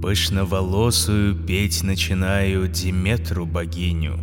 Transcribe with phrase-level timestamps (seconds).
[0.00, 4.16] Пышноволосую петь начинаю Диметру богиню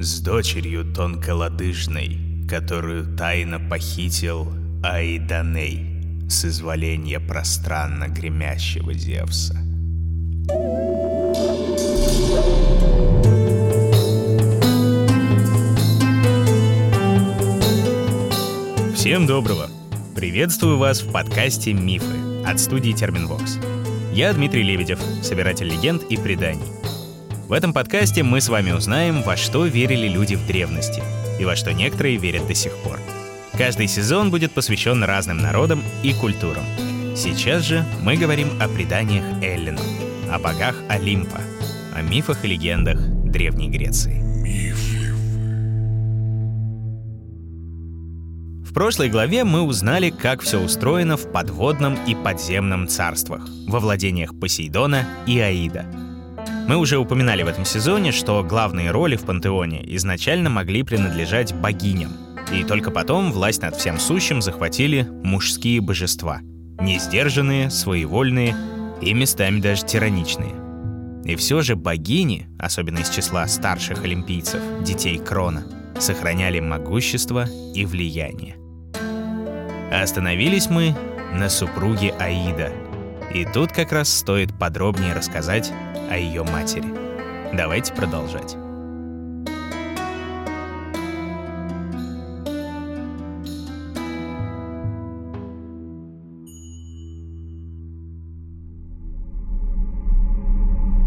[0.00, 4.50] С дочерью тонколодыжной, Которую тайно похитил
[4.82, 9.54] Аиданей С изволения пространно гремящего Зевса.
[18.94, 19.68] Всем доброго!
[20.16, 22.16] Приветствую вас в подкасте «Мифы»
[22.46, 23.58] от студии Терминвокс.
[24.18, 26.66] Я Дмитрий Лебедев, собиратель легенд и преданий.
[27.46, 31.00] В этом подкасте мы с вами узнаем, во что верили люди в древности
[31.38, 32.98] и во что некоторые верят до сих пор.
[33.56, 36.64] Каждый сезон будет посвящен разным народам и культурам.
[37.14, 39.86] Сейчас же мы говорим о преданиях Эллинов,
[40.28, 41.40] о богах Олимпа,
[41.94, 44.20] о мифах и легендах Древней Греции.
[44.72, 44.77] В
[48.78, 55.04] прошлой главе мы узнали, как все устроено в подводном и подземном царствах, во владениях Посейдона
[55.26, 55.84] и Аида.
[56.68, 62.12] Мы уже упоминали в этом сезоне, что главные роли в пантеоне изначально могли принадлежать богиням,
[62.52, 66.38] и только потом власть над всем сущим захватили мужские божества,
[66.80, 68.54] несдержанные, своевольные
[69.02, 70.54] и местами даже тираничные.
[71.24, 75.64] И все же богини, особенно из числа старших олимпийцев, детей Крона,
[75.98, 78.54] сохраняли могущество и влияние.
[79.90, 80.94] Остановились мы
[81.32, 82.72] на супруге Аида.
[83.34, 85.72] И тут как раз стоит подробнее рассказать
[86.10, 86.86] о ее матери.
[87.52, 88.56] Давайте продолжать.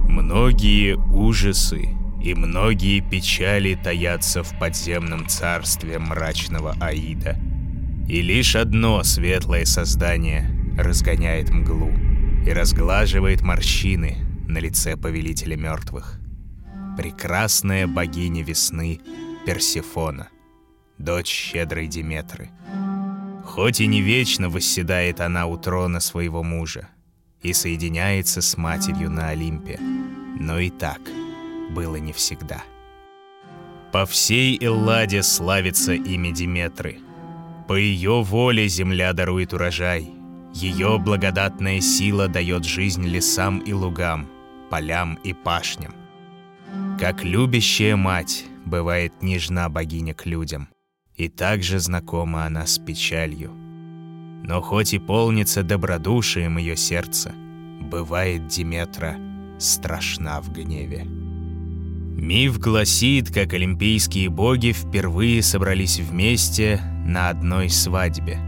[0.07, 1.89] Многие ужасы
[2.23, 7.50] и многие печали таятся в подземном царстве мрачного Аида.
[8.07, 11.91] И лишь одно светлое создание разгоняет мглу
[12.45, 16.19] и разглаживает морщины на лице повелителя мертвых.
[16.97, 18.99] Прекрасная богиня весны
[19.45, 20.30] Персефона,
[20.98, 22.49] дочь щедрой Диметры.
[23.45, 26.89] Хоть и не вечно восседает она у трона своего мужа
[27.42, 29.80] и соединяется с матерью на Олимпе,
[30.39, 30.99] но и так—
[31.71, 32.64] было не всегда.
[33.92, 36.99] По всей Элладе славится имя Диметры.
[37.67, 40.11] По ее воле земля дарует урожай.
[40.54, 44.27] Ее благодатная сила дает жизнь лесам и лугам,
[44.70, 45.94] полям и пашням.
[47.00, 50.70] Как любящая мать бывает нежна богиня к людям,
[51.16, 53.52] и также знакома она с печалью.
[54.44, 57.32] Но хоть и полнится добродушием ее сердце,
[57.80, 59.17] бывает Диметра
[59.60, 61.05] страшна в гневе.
[62.21, 68.39] Миф гласит, как олимпийские боги впервые собрались вместе на одной свадьбе.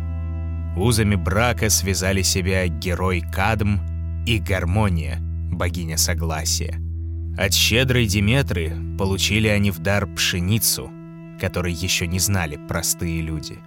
[0.76, 3.80] Узами брака связали себя герой Кадм
[4.26, 5.20] и Гармония,
[5.52, 6.80] богиня согласия.
[7.38, 10.90] От щедрой Диметры получили они в дар пшеницу,
[11.40, 13.58] которой еще не знали простые люди.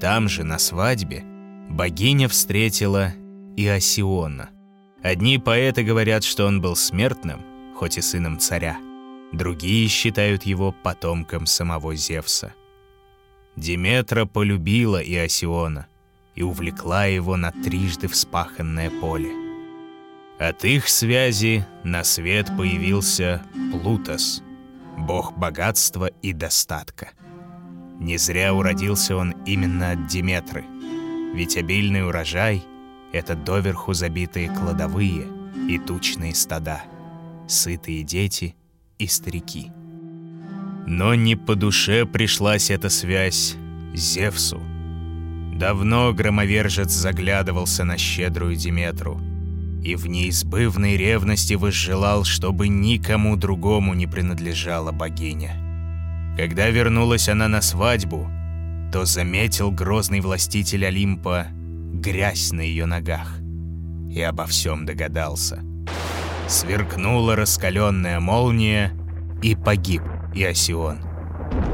[0.00, 1.24] Там же, на свадьбе,
[1.68, 3.12] богиня встретила
[3.56, 4.50] и Осиона.
[5.02, 7.40] Одни поэты говорят, что он был смертным,
[7.76, 8.76] хоть и сыном царя–
[9.32, 12.52] Другие считают его потомком самого Зевса.
[13.60, 15.86] Диметра полюбила Иосиона
[16.34, 19.30] и увлекла его на трижды вспаханное поле.
[20.38, 24.42] От их связи на свет появился Плутос,
[24.96, 27.10] бог богатства и достатка.
[27.98, 30.64] Не зря уродился он именно от Диметры,
[31.34, 32.64] ведь обильный урожай—
[33.12, 35.26] это доверху забитые кладовые
[35.68, 36.82] и тучные стада,
[37.46, 38.56] сытые дети—
[39.00, 39.72] и старики.
[40.90, 43.54] Но не по душе пришлась эта связь
[43.94, 44.60] Зевсу.
[45.54, 49.20] Давно громовержец заглядывался на щедрую Диметру
[49.84, 55.52] и в неизбывной ревности возжелал, чтобы никому другому не принадлежала богиня.
[56.36, 58.28] Когда вернулась она на свадьбу,
[58.92, 61.46] то заметил грозный властитель Олимпа
[61.92, 63.38] грязь на ее ногах
[64.10, 65.62] и обо всем догадался–
[66.48, 68.92] Сверкнула раскаленная молния,
[69.40, 71.00] и погиб Иосион,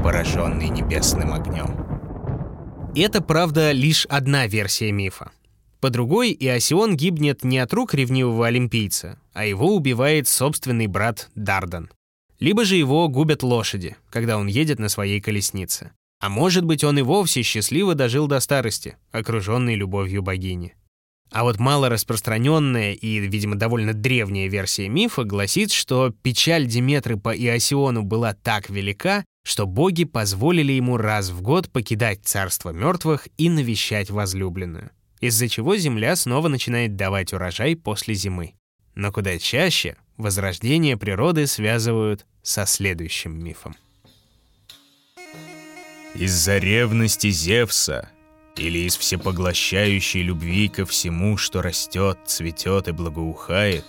[0.03, 1.85] пораженный небесным огнем.
[2.95, 5.31] Это, правда, лишь одна версия мифа.
[5.79, 11.91] По другой, Иосион гибнет не от рук ревнивого олимпийца, а его убивает собственный брат Дардан.
[12.39, 15.91] Либо же его губят лошади, когда он едет на своей колеснице.
[16.19, 20.73] А может быть, он и вовсе счастливо дожил до старости, окруженный любовью богини.
[21.29, 27.35] А вот мало распространенная и, видимо, довольно древняя версия мифа гласит, что печаль Диметры по
[27.35, 33.49] Иосиону была так велика, что боги позволили ему раз в год покидать царство мертвых и
[33.49, 38.53] навещать возлюбленную, из-за чего земля снова начинает давать урожай после зимы.
[38.95, 43.75] но куда чаще возрождение природы связывают со следующим мифом.
[46.15, 48.09] Из-за ревности Зевса
[48.57, 53.85] или из всепоглощающей любви ко всему, что растет, цветет и благоухает,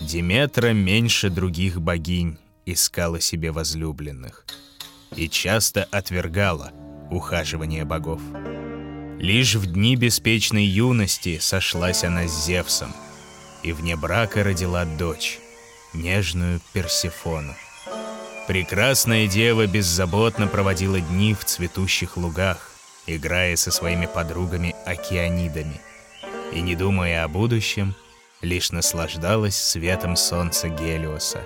[0.00, 4.44] Диметра меньше других богинь искала себе возлюбленных
[5.16, 6.72] и часто отвергала
[7.10, 8.20] ухаживание богов.
[9.18, 12.94] Лишь в дни беспечной юности сошлась она с Зевсом,
[13.64, 15.40] и вне брака родила дочь,
[15.92, 17.54] нежную Персефону.
[18.46, 22.70] Прекрасная дева беззаботно проводила дни в цветущих лугах,
[23.16, 25.80] играя со своими подругами-океанидами,
[26.52, 27.94] и, не думая о будущем,
[28.40, 31.40] лишь наслаждалась светом солнца Гелиоса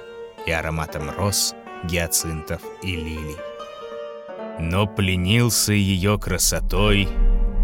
[0.46, 1.54] и ароматом роз,
[1.84, 3.36] гиацинтов и лилий.
[4.58, 7.08] Но пленился ее красотой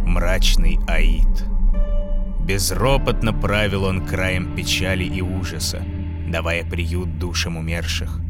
[0.06, 1.44] мрачный Аид.
[2.40, 5.82] Безропотно правил он краем печали и ужаса,
[6.28, 8.20] давая приют душам умерших.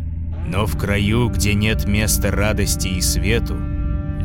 [0.46, 3.56] Но в краю, где нет места радости и свету,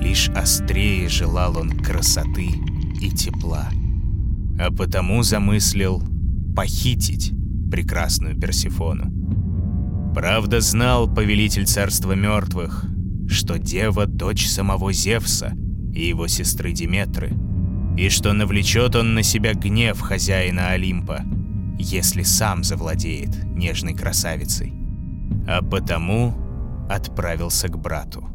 [0.03, 2.49] лишь острее желал он красоты
[2.99, 3.69] и тепла.
[4.59, 6.03] А потому замыслил
[6.55, 7.31] похитить
[7.71, 10.13] прекрасную Персифону.
[10.13, 12.85] Правда знал повелитель царства мертвых,
[13.27, 15.53] что дева— дочь самого Зевса
[15.93, 17.33] и его сестры Диметры,
[17.97, 21.21] и что навлечет он на себя гнев хозяина Олимпа,
[21.79, 24.73] если сам завладеет нежной красавицей.
[25.47, 26.35] А потому
[26.89, 28.32] отправился к брату.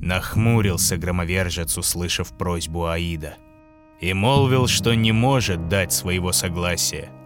[0.00, 3.36] Нахмурился громовержец, услышав просьбу Аида,
[4.00, 7.10] и молвил, что не может дать своего согласия—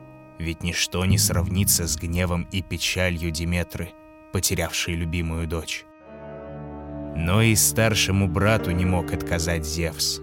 [0.43, 3.91] ведь ничто не сравнится с гневом и печалью Диметры,
[4.33, 5.85] потерявшей любимую дочь.
[7.17, 10.21] Но и старшему брату не мог отказать Зевс,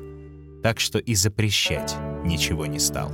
[0.61, 3.11] так что и запрещать ничего не стал.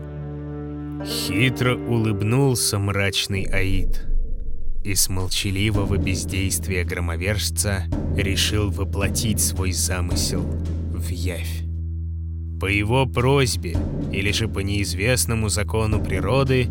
[1.06, 4.08] Хитро улыбнулся мрачный Аид
[4.86, 7.86] и с молчаливого бездействия громовержца
[8.16, 11.64] решил воплотить свой замысел в явь.
[12.60, 13.76] По его просьбе
[14.14, 16.68] или же по неизвестному закону природы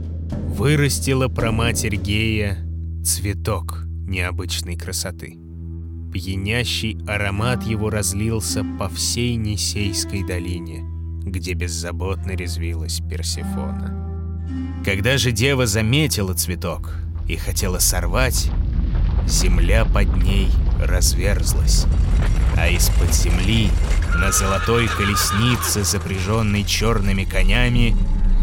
[0.47, 2.59] вырастила проматерь Гея
[3.05, 5.37] цветок необычной красоты.
[6.13, 10.85] Пьянящий аромат его разлился по всей Несейской долине,
[11.25, 14.45] где беззаботно резвилась Персефона.
[14.85, 16.95] Когда же дева заметила цветок
[17.29, 18.51] и хотела сорвать,
[19.27, 20.51] земля под ней
[20.81, 21.87] разверзлась,
[22.57, 23.71] а из-под земли
[24.17, 27.97] на золотой колеснице, запряженной черными конями,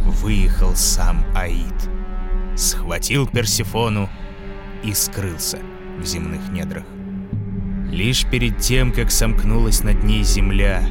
[0.06, 1.90] выехал сам Аид.
[2.58, 4.10] Схватил Персифону
[4.84, 5.60] и скрылся
[6.00, 6.84] в земных недрах.
[7.90, 10.84] Лишь перед тем, как сомкнулась над ней земля,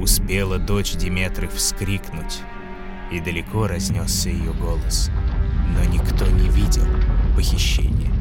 [0.00, 2.40] успела дочь Диметры вскрикнуть,
[3.12, 5.10] и далеко разнесся ее голос.
[5.74, 6.86] Но никто не видел
[7.38, 8.12] похищения.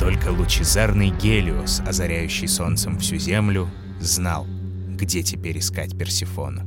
[0.00, 3.68] Только лучезарный Гелиос, озаряющий солнцем всю землю,
[4.00, 4.46] знал,
[4.88, 6.62] где теперь искать Персифону.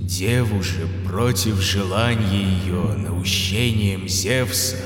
[0.00, 4.78] Деву же против желания ее наущением Зевса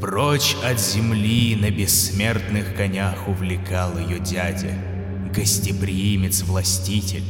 [0.00, 4.72] Прочь от земли на бессмертных конях увлекал ее дядя,
[5.34, 7.24] Гостеприимец-властитель,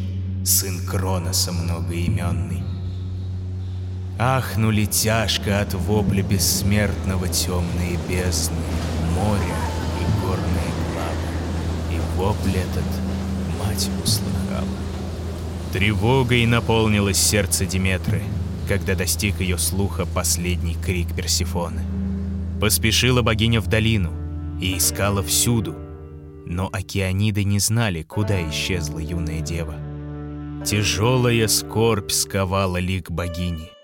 [0.45, 2.76] сын Кроноса многоименный.
[4.19, 8.57] Ахнули тяжко от вопля бессмертного темные бездны,
[9.15, 9.57] моря
[10.01, 12.85] и горные главы, и вопль этот
[13.59, 14.67] мать услыхала.
[15.75, 18.23] Тревогой наполнилось сердце Диметры,
[18.67, 21.83] когда достиг ее слуха последний крик Персифоны.
[22.59, 24.13] Поспешила богиня в долину
[24.59, 25.75] и искала всюду,
[26.47, 29.75] но океаниды не знали, куда исчезла юная дева.
[30.65, 33.76] Тяжелая скорбь сковала лик богини.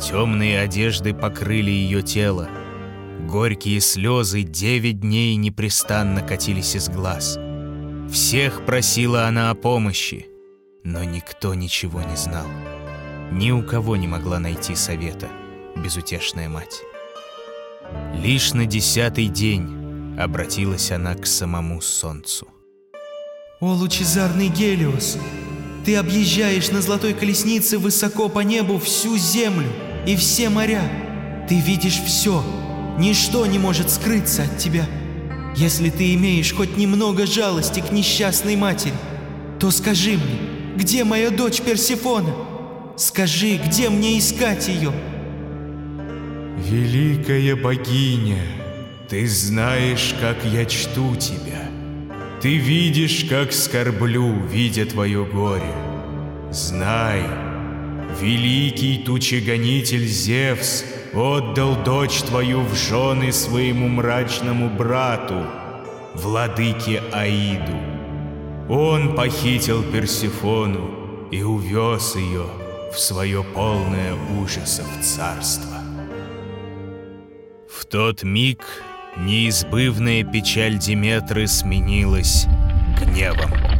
[0.00, 2.48] Темные одежды покрыли ее тело.
[3.26, 7.36] Горькие слезы девять дней непрестанно катились из глаз.
[8.10, 10.26] Всех просила она о помощи,
[10.84, 12.46] но никто ничего не знал.
[13.32, 15.28] Ни у кого не могла найти совета
[15.76, 16.80] безутешная мать.
[18.14, 22.46] Лишь на десятый день обратилась она к самому солнцу.
[23.60, 25.18] «О, лучезарный Гелиос,
[25.84, 29.68] ты объезжаешь на золотой колеснице высоко по небу всю землю
[30.06, 30.82] и все моря.
[31.48, 32.44] Ты видишь все,
[32.98, 34.86] ничто не может скрыться от тебя.
[35.56, 38.94] Если ты имеешь хоть немного жалости к несчастной матери,
[39.58, 40.38] то скажи мне,
[40.76, 42.34] где моя дочь Персифона?
[42.96, 44.92] Скажи, где мне искать ее?»
[46.58, 48.42] «Великая богиня,
[49.08, 51.70] ты знаешь, как я чту тебя.
[52.42, 55.74] Ты видишь, как скорблю, видя твое горе.
[56.50, 57.22] Знай,
[58.20, 65.44] великий тучегонитель Зевс отдал дочь твою в жены своему мрачному брату,
[66.14, 67.76] владыке Аиду.
[68.68, 72.46] Он похитил Персифону и увез ее
[72.92, 75.78] в свое полное ужасов царство.
[77.70, 78.62] В тот миг
[79.16, 82.46] неизбывная печаль Диметры сменилась
[83.00, 83.77] гневом.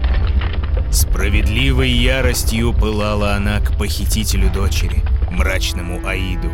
[0.90, 6.50] Справедливой яростью пылала она к похитителю дочери, мрачному Аиду.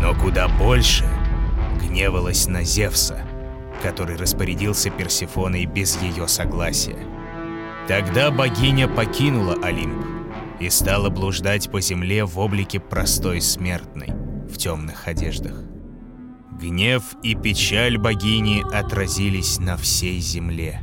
[0.00, 1.04] Но куда больше
[1.80, 3.20] гневалась на Зевса,
[3.82, 6.98] который распорядился Персифоной без ее согласия.
[7.86, 10.04] Тогда богиня покинула Олимп
[10.60, 14.08] и стала блуждать по земле в облике простой смертной
[14.48, 15.54] в темных одеждах.
[16.58, 20.82] Гнев и печаль богини отразились на всей земле.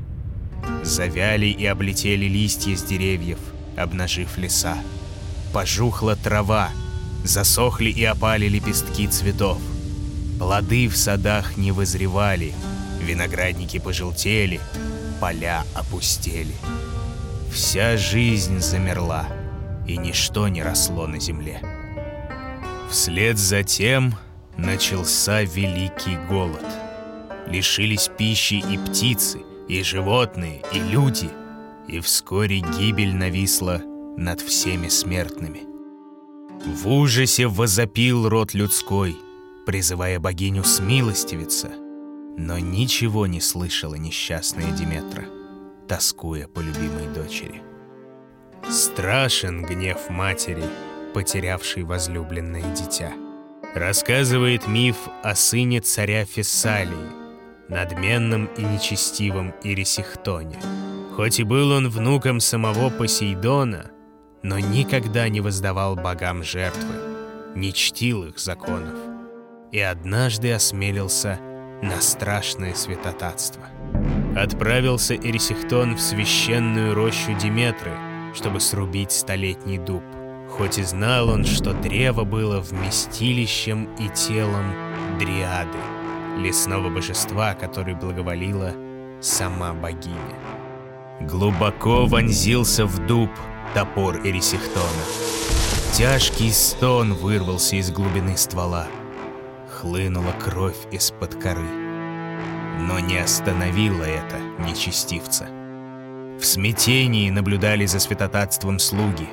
[0.85, 3.39] Завяли и облетели листья с деревьев,
[3.75, 4.77] обнажив леса.
[5.51, 6.69] Пожухла трава,
[7.23, 9.59] засохли и опали лепестки цветов.
[10.37, 12.53] Плоды в садах не вызревали,
[13.01, 14.61] виноградники пожелтели,
[15.19, 16.53] поля опустели.
[17.51, 19.27] Вся жизнь замерла,
[19.87, 21.61] и ничто не росло на земле.
[22.91, 24.13] Вслед за тем
[24.55, 26.65] начался великий голод.
[27.47, 31.29] Лишились пищи и птицы, и животные, и люди,
[31.87, 33.81] и вскоре гибель нависла
[34.17, 35.63] над всеми смертными.
[36.65, 39.15] В ужасе возопил род людской,
[39.65, 41.71] призывая богиню смилостивиться,
[42.37, 45.25] но ничего не слышала несчастная Диметра,
[45.87, 47.61] тоскуя по любимой дочери.
[48.69, 50.63] Страшен гнев матери,
[51.13, 53.13] потерявшей возлюбленное дитя.
[53.75, 57.24] Рассказывает миф о сыне царя Фессалии–
[57.69, 60.59] надменном и нечестивом Ирисихтоне.
[61.15, 63.91] Хоть и был он внуком самого Посейдона,
[64.43, 66.95] но никогда не воздавал богам жертвы,
[67.55, 68.97] не чтил их законов,
[69.71, 71.39] и однажды осмелился
[71.81, 73.63] на страшное святотатство.
[74.35, 77.93] Отправился Эрисихтон в священную рощу Диметры,
[78.33, 80.03] чтобы срубить столетний дуб,
[80.49, 84.65] хоть и знал он, что древо было вместилищем и телом
[85.17, 85.79] Дриады—
[86.37, 88.73] лесного божества, который благоволила
[89.21, 90.35] сама богиня.
[91.21, 93.29] Глубоко вонзился в дуб
[93.73, 95.05] топор Эрисихтона.
[95.93, 98.87] Тяжкий стон вырвался из глубины ствола.
[99.71, 101.69] Хлынула кровь из-под коры.
[102.79, 105.47] Но не остановило это нечестивца.
[106.39, 109.29] В смятении наблюдали за святотатством слуги.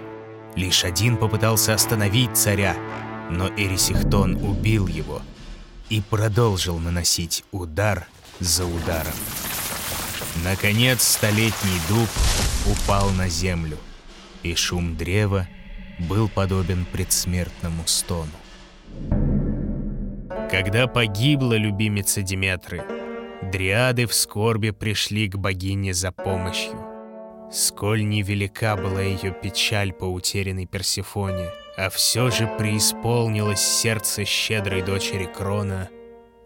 [0.54, 2.76] Лишь один попытался остановить царя,
[3.30, 5.20] но Эрисихтон убил его—
[5.92, 8.08] и продолжил наносить удар
[8.40, 9.12] за ударом.
[10.42, 12.08] Наконец столетний дуб
[12.66, 13.76] упал на землю,
[14.42, 15.46] и шум древа
[15.98, 18.32] был подобен предсмертному стону.
[20.50, 22.82] Когда погибла любимица Диметры,
[23.52, 26.80] дриады в скорби пришли к богине за помощью.
[27.52, 35.24] Сколь невелика была ее печаль по утерянной Персифоне— а все же преисполнилось сердце щедрой дочери
[35.24, 35.88] Крона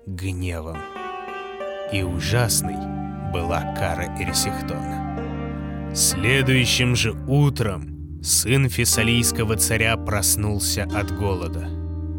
[0.06, 0.78] гневом.
[1.92, 2.76] И ужасной
[3.32, 5.92] была кара Эрисихтона.
[5.94, 11.68] Следующим же утром сын фессалийского царя проснулся от голода,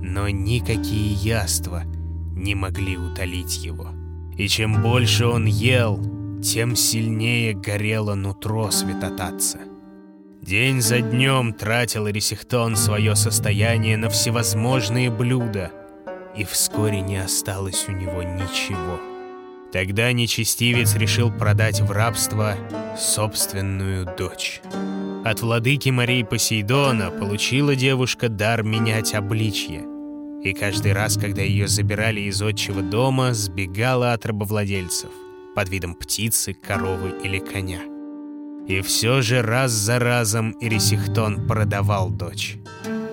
[0.02, 1.84] но никакие яства
[2.32, 3.90] не могли утолить его.
[4.38, 6.00] И чем больше он ел,
[6.42, 9.60] тем сильнее горело нутро святотатца.
[10.48, 15.74] День за днем тратил Ресихтон свое состояние на всевозможные блюда,
[16.38, 18.98] и вскоре не осталось у него ничего.
[19.74, 22.56] Тогда нечестивец решил продать в рабство
[22.98, 24.62] собственную дочь.
[25.26, 29.84] От владыки Марии Посейдона получила девушка дар менять обличье,
[30.42, 35.12] и каждый раз, когда ее забирали из отчего дома, сбегала от рабовладельцев
[35.56, 37.97] под видом птицы, коровы или коня.
[38.68, 42.58] И все же раз за разом Ирисихтон продавал дочь.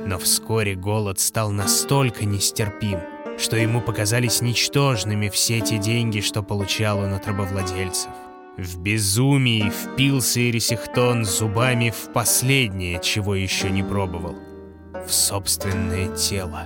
[0.05, 2.99] Но вскоре голод стал настолько нестерпим,
[3.39, 8.11] что ему показались ничтожными все те деньги, что получал он от рабовладельцев.
[8.59, 14.37] В безумии впился Ирисихтон зубами в последнее, чего еще не пробовал—
[15.07, 16.65] в собственное тело.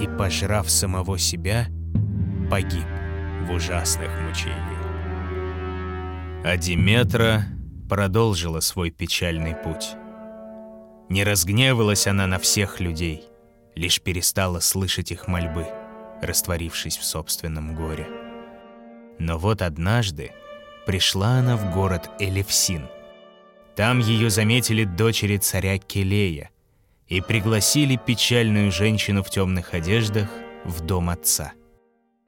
[0.00, 1.66] И, пожрав самого себя,
[2.50, 2.86] погиб
[3.46, 4.56] в ужасных мучениях.
[6.44, 7.44] А Диметра
[7.90, 9.96] продолжила свой печальный путь.
[11.08, 13.24] Не разгневалась она на всех людей,
[13.74, 15.66] лишь перестала слышать их мольбы,
[16.22, 18.06] растворившись в собственном горе.
[19.18, 20.30] Но вот однажды
[20.86, 22.86] пришла она в город Элевсин.
[23.74, 26.50] Там ее заметили дочери царя Келея
[27.08, 30.28] и пригласили печальную женщину в темных одеждах
[30.64, 31.54] в дом отца.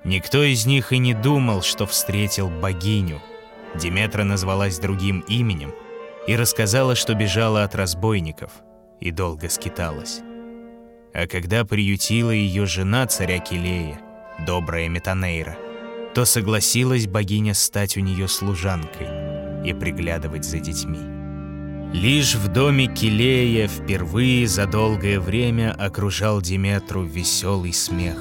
[0.02, 3.22] Никто из них и не думал, что встретил богиню.
[3.74, 5.72] Диметра назвалась другим именем
[6.26, 8.52] и рассказала, что бежала от разбойников
[9.00, 10.20] и долго скиталась.
[11.14, 13.98] А когда приютила ее жена царя Килея,
[14.46, 15.56] добрая Метанейра,
[16.14, 19.08] то согласилась богиня стать у нее служанкой
[19.64, 20.98] и приглядывать за детьми.
[21.92, 28.16] Лишь в доме Килея впервые за долгое время окружал Диметру веселый смех.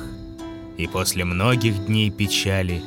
[0.78, 2.82] И после многих дней печали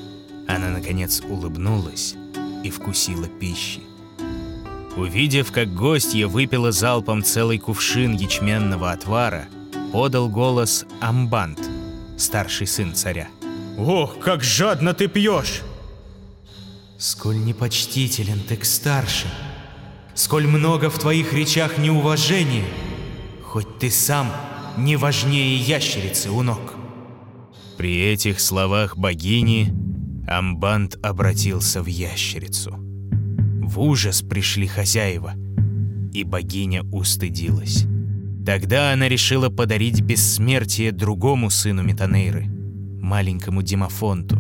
[0.47, 2.17] она, наконец, улыбнулась
[2.65, 3.81] и вкусила пищи.
[4.97, 9.47] Увидев, как гостья выпила залпом целый кувшин ячменного отвара,
[9.93, 11.61] подал голос Амбант,
[12.17, 13.29] старший сын царя.
[13.79, 15.63] «Ох, как жадно ты пьешь!»
[16.99, 19.31] «Сколь непочтителен ты к старшим!»
[20.15, 22.67] сколь много в твоих речах неуважения,
[23.43, 24.33] хоть ты сам
[24.79, 26.75] не важнее ящерицы у ног.
[27.77, 29.73] При этих словах богини
[30.27, 32.77] Амбант обратился в ящерицу.
[32.77, 35.35] В ужас пришли хозяева,
[36.13, 37.87] и богиня устыдилась.
[38.45, 44.37] Тогда она решила подарить бессмертие другому сыну Метанейры, маленькому Димофонту.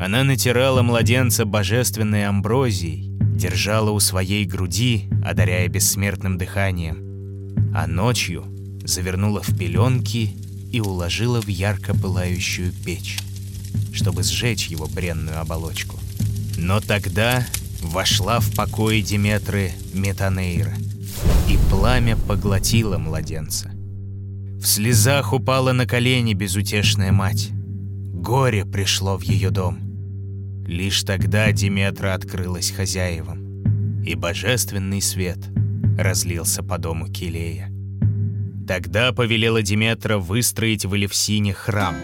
[0.00, 8.44] Она натирала младенца божественной амброзией, держала у своей груди, одаряя бессмертным дыханием, а ночью
[8.84, 10.34] завернула в пеленки
[10.72, 13.18] и уложила в ярко пылающую печь,
[13.92, 15.98] чтобы сжечь его бренную оболочку.
[16.56, 17.46] Но тогда
[17.82, 20.74] вошла в покой Диметры Метанейра,
[21.48, 23.70] и пламя поглотило младенца.
[24.60, 27.50] В слезах упала на колени безутешная мать.
[27.52, 29.78] Горе пришло в ее дом.
[30.66, 35.38] Лишь тогда Диметра открылась хозяевам, и божественный свет
[35.96, 37.72] разлился по дому Килея.
[38.66, 41.96] Тогда повелела Диметра выстроить в Элевсине храм,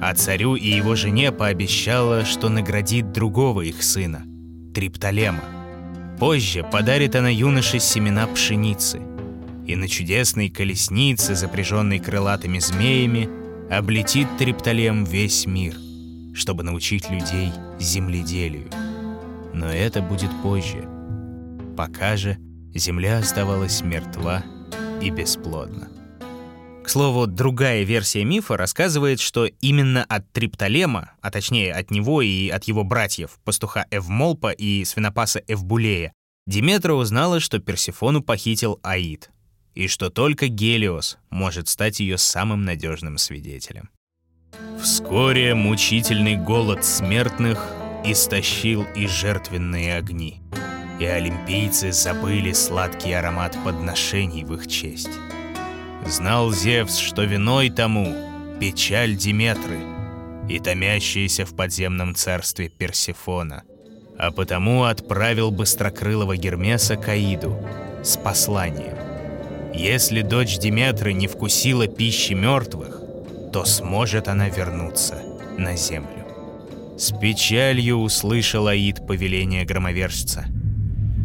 [0.00, 4.24] а царю и его жене пообещала, что наградит другого их сына,
[4.74, 5.44] Триптолема.
[6.18, 9.00] Позже подарит она юноше семена пшеницы,
[9.66, 13.28] и на чудесной колеснице, запряженной крылатыми змеями,
[13.70, 15.74] облетит Триптолем весь мир—
[16.34, 18.68] чтобы научить людей земледелию.
[19.52, 20.88] Но это будет позже.
[21.76, 22.38] Пока же
[22.74, 24.44] земля оставалась мертва
[25.00, 25.88] и бесплодна.
[26.90, 32.48] К слову, другая версия мифа рассказывает, что именно от Триптолема, а точнее от него и
[32.48, 36.12] от его братьев, пастуха Эвмолпа и свинопаса Эвбулея,
[36.48, 39.30] Диметра узнала, что Персифону похитил Аид,
[39.72, 43.90] и что только Гелиос может стать ее самым надежным свидетелем.
[44.82, 47.72] Вскоре мучительный голод смертных
[48.04, 50.42] истощил и жертвенные огни,
[50.98, 55.20] и олимпийцы забыли сладкий аромат подношений в их честь.
[56.06, 58.14] Знал Зевс, что виной тому
[58.60, 59.78] печаль Диметры
[60.48, 63.62] и томящаяся в подземном царстве Персефона,
[64.18, 67.56] а потому отправил быстрокрылого Гермеса к Аиду
[68.02, 68.96] с посланием.
[69.72, 73.00] Если дочь Диметры не вкусила пищи мертвых,
[73.52, 75.22] то сможет она вернуться
[75.56, 76.26] на землю.
[76.98, 80.46] С печалью услышал Аид повеление громовержца.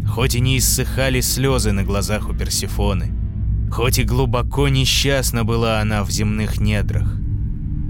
[0.08, 3.25] Хоть и не иссыхали слезы на глазах у Персифоны,
[3.72, 7.18] хоть и глубоко несчастна была она в земных недрах,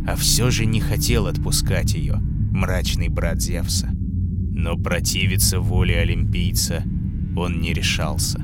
[0.07, 3.89] а все же не хотел отпускать ее, мрачный брат Зевса.
[3.91, 6.83] Но противиться воле олимпийца
[7.35, 8.41] он не решался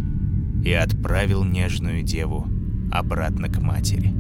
[0.64, 2.48] и отправил нежную деву
[2.92, 4.14] обратно к матери.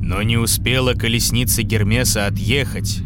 [0.00, 3.02] Но не успела колесница Гермеса отъехать,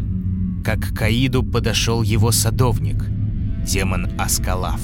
[0.64, 3.06] как к Каиду подошел его садовник,
[3.66, 4.80] демон Аскалав.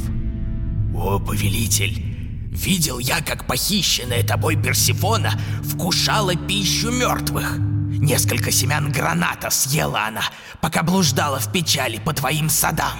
[0.94, 2.15] «О, повелитель,
[2.56, 7.58] видел я, как похищенная тобой Персифона вкушала пищу мертвых.
[7.58, 10.22] Несколько семян граната съела она,
[10.60, 12.98] пока блуждала в печали по твоим садам».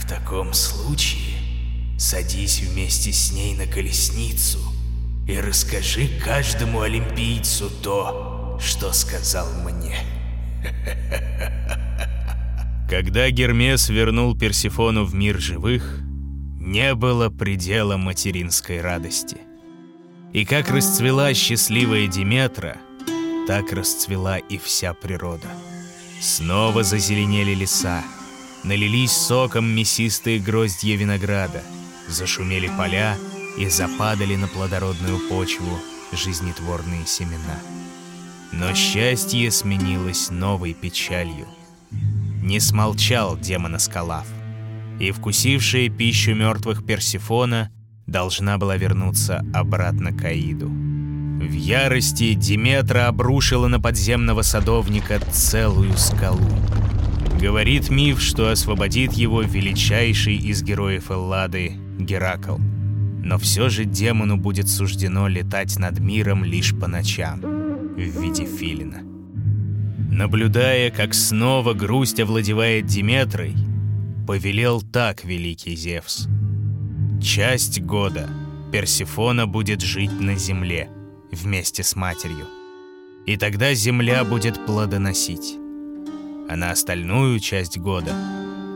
[0.00, 1.36] В таком случае
[1.98, 4.58] садись вместе с ней на колесницу–
[5.28, 9.94] и расскажи каждому олимпийцу то, что сказал мне.
[12.88, 16.00] Когда Гермес вернул Персифону в мир живых,
[16.68, 19.38] не было предела материнской радости.
[20.34, 22.76] И как расцвела счастливая Диметра,
[23.46, 25.48] так расцвела и вся природа.
[26.20, 28.04] Снова зазеленели леса,
[28.64, 31.62] налились соком мясистые гроздья винограда,
[32.06, 33.16] зашумели поля,
[33.56, 35.80] и западали на плодородную почву
[36.12, 37.58] жизнетворные семена.
[38.52, 41.48] Но счастье сменилось новой печалью.
[42.42, 44.26] Не смолчал демона Скалав,
[44.98, 47.70] и вкусившая пищу мертвых Персифона
[48.06, 50.68] должна была вернуться обратно к Аиду.
[50.68, 56.48] В ярости Диметра обрушила на подземного садовника целую скалу.
[57.40, 62.56] Говорит миф, что освободит его величайший из героев Эллады Геракл.
[63.22, 69.02] Но все же демону будет суждено летать над миром лишь по ночам в виде филина.
[70.10, 73.54] Наблюдая, как снова грусть овладевает Диметрой,
[74.28, 76.26] повелел так великий Зевс.
[77.18, 78.28] Часть года
[78.70, 80.90] Персифона будет жить на земле
[81.32, 82.46] вместе с матерью.
[83.24, 85.56] И тогда земля будет плодоносить.
[86.46, 88.12] А на остальную часть года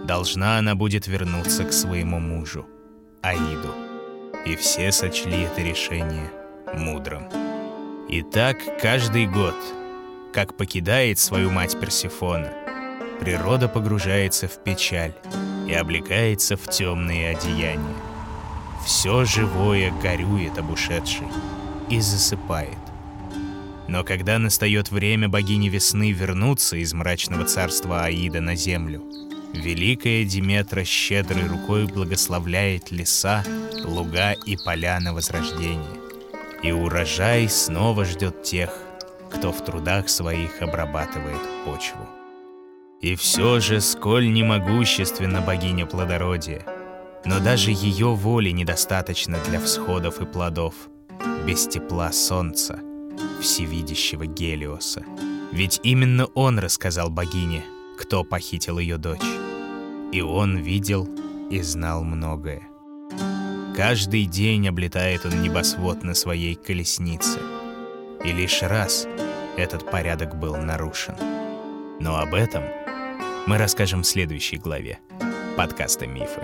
[0.06, 2.64] должна она будет вернуться к своему мужу,
[3.20, 3.74] Аиду.
[4.46, 6.30] И все сочли это решение
[6.74, 7.24] мудрым.
[8.08, 9.54] И так каждый год–
[10.32, 12.50] как покидает свою мать Персифона,
[13.20, 15.14] природа погружается в печаль
[15.68, 17.96] и облекается в темные одеяния.
[18.84, 21.28] Все живое горюет об ушедшей
[21.88, 22.78] и засыпает.
[23.88, 29.02] Но когда настает время богини весны вернуться из мрачного царства Аида на землю,
[29.52, 33.44] великая Диметра щедрой рукой благословляет леса,
[33.84, 36.00] луга и поля на возрождение.
[36.62, 38.70] И урожай снова ждет тех,
[39.30, 42.08] кто в трудах своих обрабатывает почву.
[43.02, 46.64] И все же, сколь немогущественна богиня плодородия,
[47.24, 50.74] но даже ее воли недостаточно для всходов и плодов,
[51.46, 52.80] без тепла солнца,
[53.40, 55.04] всевидящего Гелиоса.
[55.52, 57.64] Ведь именно он рассказал богине,
[57.98, 59.20] кто похитил ее дочь.
[60.12, 61.08] И он видел
[61.50, 62.62] и знал многое.
[63.76, 67.38] Каждый день облетает он небосвод на своей колеснице—
[68.24, 69.06] и лишь раз
[69.56, 71.14] этот порядок был нарушен.
[72.02, 72.64] Но об этом
[73.46, 74.98] мы расскажем в следующей главе
[75.56, 76.40] подкаста «Мифы».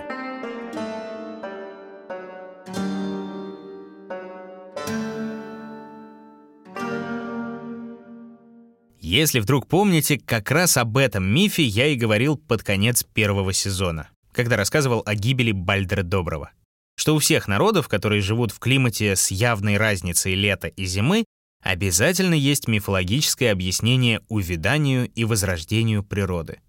[9.01, 14.11] Если вдруг помните, как раз об этом мифе я и говорил под конец первого сезона,
[14.31, 16.53] когда рассказывал о гибели Бальдера Доброго.
[16.95, 21.25] Что у всех народов, которые живут в климате с явной разницей лета и зимы,
[21.63, 26.61] Обязательно есть мифологическое объяснение увяданию и возрождению природы.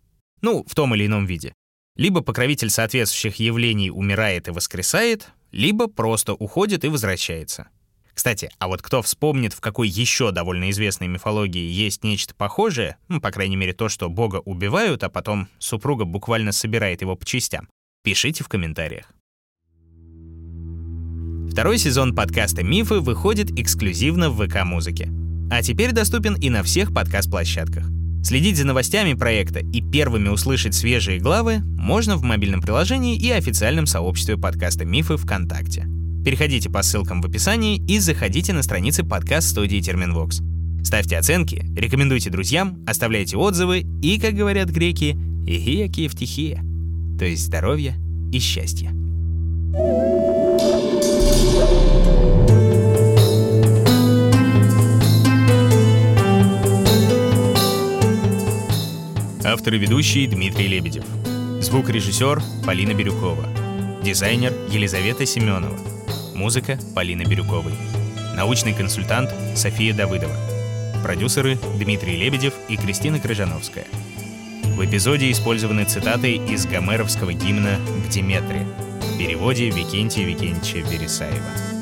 [0.41, 1.53] Ну, в том или ином виде.
[1.95, 7.67] Либо покровитель соответствующих явлений умирает и воскресает, либо просто уходит и возвращается.
[8.13, 13.21] Кстати, а вот кто вспомнит, в какой еще довольно известной мифологии есть нечто похожее, ну,
[13.21, 17.69] по крайней мере, то, что бога убивают, а потом супруга буквально собирает его по частям,
[18.03, 19.13] пишите в комментариях.
[21.51, 25.09] Второй сезон подкаста «Мифы» выходит эксклюзивно в ВК-музыке.
[25.51, 27.89] А теперь доступен и на всех подкаст-площадках.
[28.23, 33.87] Следить за новостями проекта и первыми услышать свежие главы можно в мобильном приложении и официальном
[33.87, 35.87] сообществе подкаста «Мифы» ВКонтакте.
[36.23, 40.41] Переходите по ссылкам в описании и заходите на страницы подкаст-студии Терминвокс.
[40.83, 46.63] Ставьте оценки, рекомендуйте друзьям, оставляйте отзывы и, как говорят греки, «игия киевтихия»,
[47.17, 47.95] то есть здоровья
[48.31, 48.91] и счастья.
[59.59, 61.03] Автор и ведущий Дмитрий Лебедев.
[61.59, 63.45] Звукорежиссер Полина Бирюкова.
[64.01, 65.77] Дизайнер Елизавета Семенова.
[66.33, 67.73] Музыка Полины Бирюковой.
[68.37, 70.33] Научный консультант София Давыдова.
[71.03, 73.85] Продюсеры Дмитрий Лебедев и Кристина Крыжановская.
[74.63, 78.65] В эпизоде использованы цитаты из гомеровского гимна «К Диметре»
[79.13, 81.78] в переводе Викентия Викентьевича Вересаева.